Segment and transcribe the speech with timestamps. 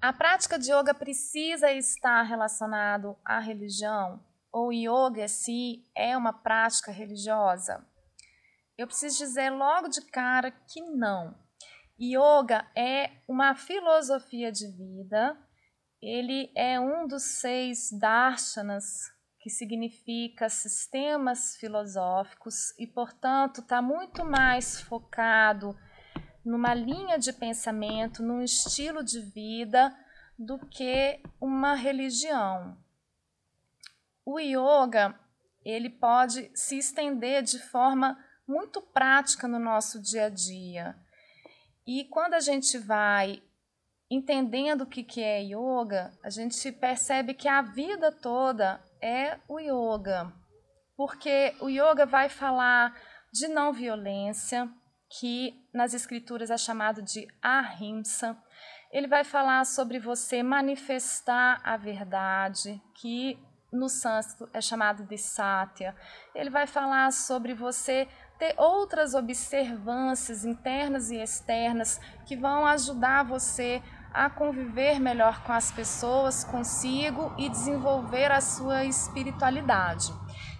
[0.00, 4.24] A prática de yoga precisa estar relacionado à religião?
[4.52, 7.84] Ou yoga em si é uma prática religiosa?
[8.76, 11.34] Eu preciso dizer logo de cara que não.
[12.00, 15.36] Yoga é uma filosofia de vida,
[16.00, 19.10] ele é um dos seis darshanas,
[19.40, 25.76] que significa sistemas filosóficos, e, portanto, está muito mais focado
[26.48, 29.94] numa linha de pensamento, num estilo de vida,
[30.38, 32.76] do que uma religião.
[34.24, 35.18] O yoga
[35.64, 40.96] ele pode se estender de forma muito prática no nosso dia a dia.
[41.86, 43.42] E quando a gente vai
[44.10, 50.32] entendendo o que, é yoga, a gente percebe que a vida toda é o yoga.
[50.96, 52.98] Porque o yoga vai falar
[53.30, 54.70] de não violência,
[55.08, 58.36] que nas escrituras é chamado de ahimsa.
[58.90, 63.38] Ele vai falar sobre você manifestar a verdade, que
[63.72, 65.94] no sânscrito é chamado de satya.
[66.34, 73.82] Ele vai falar sobre você ter outras observâncias internas e externas que vão ajudar você
[74.12, 80.12] a conviver melhor com as pessoas, consigo e desenvolver a sua espiritualidade.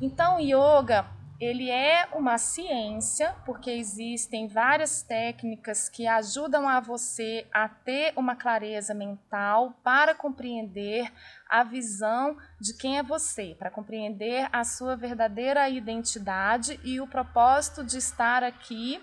[0.00, 1.06] Então, yoga
[1.40, 8.36] ele é uma ciência, porque existem várias técnicas que ajudam a você a ter uma
[8.36, 11.10] clareza mental para compreender
[11.48, 17.82] a visão de quem é você, para compreender a sua verdadeira identidade e o propósito
[17.82, 19.02] de estar aqui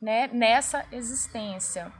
[0.00, 1.92] né, nessa existência.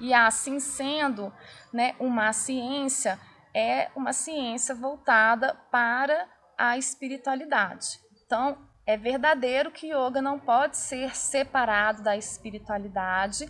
[0.00, 1.32] E assim sendo,
[1.72, 3.20] né, uma ciência
[3.54, 6.26] é uma ciência voltada para
[6.58, 8.02] a espiritualidade.
[8.32, 13.46] Então, é verdadeiro que yoga não pode ser separado da espiritualidade.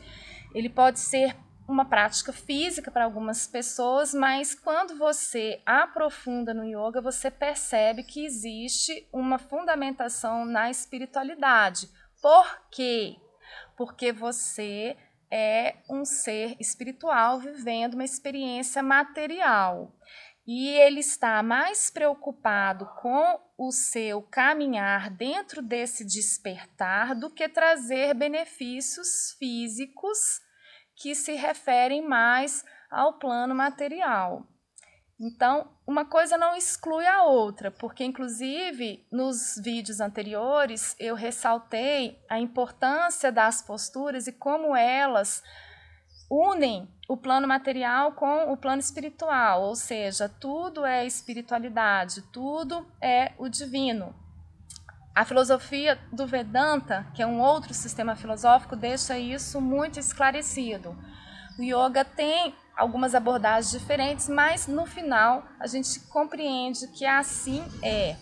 [0.52, 1.36] Ele pode ser
[1.69, 8.25] uma prática física para algumas pessoas, mas quando você aprofunda no yoga, você percebe que
[8.27, 11.88] existe uma fundamentação na espiritualidade.
[12.21, 13.15] Por quê?
[13.76, 14.97] Porque você
[15.31, 19.92] é um ser espiritual vivendo uma experiência material
[20.47, 28.14] e ele está mais preocupado com o seu caminhar dentro desse despertar do que trazer
[28.14, 30.41] benefícios físicos
[30.97, 34.47] que se referem mais ao plano material.
[35.20, 42.41] Então, uma coisa não exclui a outra, porque, inclusive, nos vídeos anteriores eu ressaltei a
[42.41, 45.41] importância das posturas e como elas
[46.32, 53.32] unem o plano material com o plano espiritual, ou seja, tudo é espiritualidade, tudo é
[53.37, 54.15] o divino.
[55.15, 60.97] A filosofia do Vedanta, que é um outro sistema filosófico, deixa isso muito esclarecido.
[61.59, 68.16] O yoga tem algumas abordagens diferentes, mas no final a gente compreende que assim é.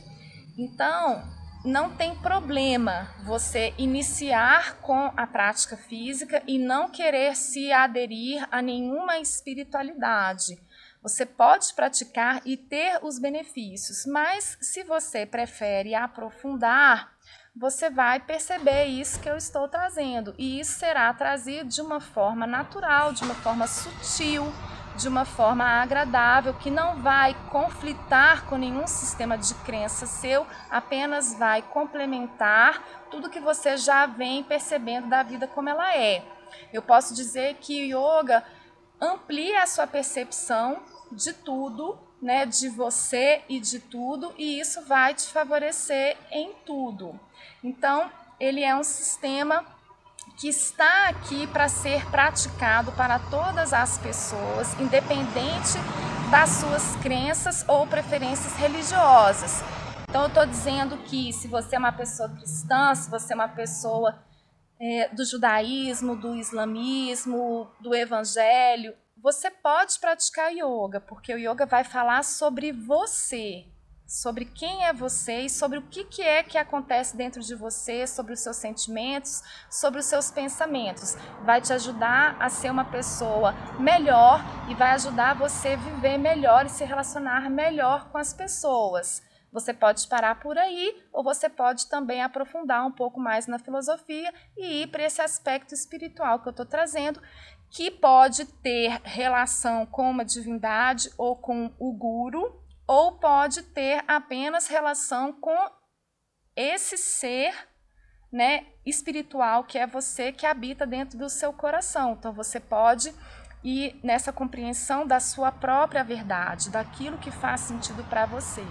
[0.59, 1.23] Então,
[1.65, 8.63] não tem problema você iniciar com a prática física e não querer se aderir a
[8.63, 10.59] nenhuma espiritualidade.
[11.03, 17.13] Você pode praticar e ter os benefícios, mas se você prefere aprofundar,
[17.55, 22.47] você vai perceber isso que eu estou trazendo, e isso será trazido de uma forma
[22.47, 24.53] natural, de uma forma sutil
[24.97, 31.35] de uma forma agradável, que não vai conflitar com nenhum sistema de crença seu, apenas
[31.39, 36.25] vai complementar tudo que você já vem percebendo da vida como ela é.
[36.73, 38.45] Eu posso dizer que o yoga
[39.01, 45.15] amplia a sua percepção de tudo, né, de você e de tudo, e isso vai
[45.15, 47.19] te favorecer em tudo.
[47.65, 49.65] Então, ele é um sistema
[50.37, 55.79] que está aqui para ser praticado para todas as pessoas, independente
[56.31, 59.63] das suas crenças ou preferências religiosas.
[60.09, 63.49] Então, eu estou dizendo que se você é uma pessoa cristã, se você é uma
[63.49, 64.19] pessoa
[64.81, 71.85] é, do judaísmo, do islamismo, do evangelho, você pode praticar yoga, porque o yoga vai
[71.85, 73.67] falar sobre você,
[74.11, 78.09] sobre quem é você e sobre o que, que é que acontece dentro de você,
[78.09, 79.41] sobre os seus sentimentos,
[79.71, 81.15] sobre os seus pensamentos.
[81.45, 86.67] Vai te ajudar a ser uma pessoa melhor e vai ajudar você a viver melhor
[86.67, 89.23] e se relacionar melhor com as pessoas.
[89.53, 94.35] Você pode parar por aí ou você pode também aprofundar um pouco mais na filosofia
[94.57, 97.23] e ir para esse aspecto espiritual que eu estou trazendo,
[97.71, 104.67] que pode ter relação com uma divindade ou com o guru, ou pode ter apenas
[104.67, 105.57] relação com
[106.57, 107.55] esse ser
[108.33, 112.17] né, espiritual que é você que habita dentro do seu coração.
[112.19, 113.15] Então você pode
[113.63, 118.65] e nessa compreensão da sua própria verdade, daquilo que faz sentido para você.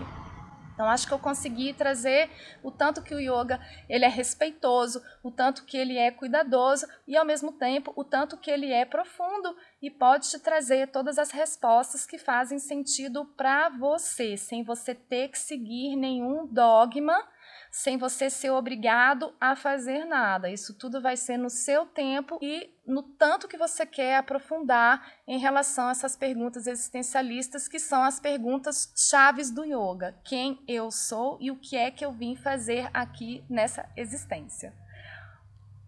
[0.79, 2.29] Então acho que eu consegui trazer
[2.63, 3.59] o tanto que o yoga
[3.89, 8.37] ele é respeitoso, o tanto que ele é cuidadoso e ao mesmo tempo o tanto
[8.37, 13.67] que ele é profundo e pode te trazer todas as respostas que fazem sentido para
[13.67, 17.27] você, sem você ter que seguir nenhum dogma
[17.71, 20.49] sem você ser obrigado a fazer nada.
[20.49, 25.37] Isso tudo vai ser no seu tempo e no tanto que você quer aprofundar em
[25.37, 31.37] relação a essas perguntas existencialistas, que são as perguntas chaves do yoga: quem eu sou
[31.39, 34.73] e o que é que eu vim fazer aqui nessa existência.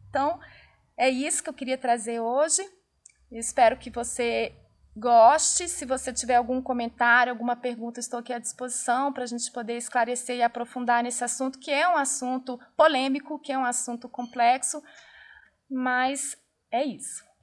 [0.09, 0.39] Então,
[0.97, 2.61] é isso que eu queria trazer hoje.
[3.31, 4.53] espero que você
[4.95, 5.67] goste.
[5.67, 9.77] Se você tiver algum comentário, alguma pergunta, estou aqui à disposição para a gente poder
[9.77, 14.81] esclarecer e aprofundar nesse assunto, que é um assunto polêmico, que é um assunto complexo,
[15.69, 16.38] mas
[16.71, 17.30] é isso.